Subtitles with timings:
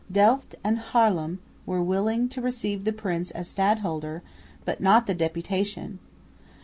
[0.11, 4.23] Delft and Haarlem were willing to receive the prince as stadholder,
[4.65, 5.99] but not the deputation.